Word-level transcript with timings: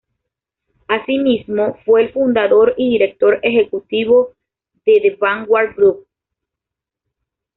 Así 0.87 1.19
mismo 1.19 1.77
fue 1.85 2.01
el 2.01 2.11
fundador 2.11 2.73
y 2.75 2.89
director 2.89 3.37
ejecutivo 3.43 4.33
de 4.83 4.99
The 4.99 5.15
Vanguard 5.19 5.75
Group. 5.75 6.07